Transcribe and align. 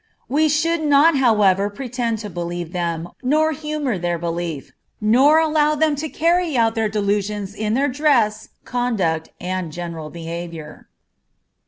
We 0.27 0.49
should 0.49 0.81
not 0.83 1.17
however 1.17 1.69
pretend 1.69 2.17
to 2.25 2.29
believe 2.31 2.73
them, 2.73 3.09
nor 3.21 3.51
humor 3.51 3.99
their 3.99 4.17
belief, 4.17 4.71
nor 4.99 5.37
allow 5.37 5.75
them 5.75 5.95
to 5.97 6.09
carry 6.09 6.57
out 6.57 6.73
their 6.73 6.89
delusions 6.89 7.53
in 7.53 7.75
their 7.75 7.87
dress, 7.87 8.49
conduct, 8.65 9.29
and 9.39 9.71
general 9.71 10.09
behavior. 10.09 10.89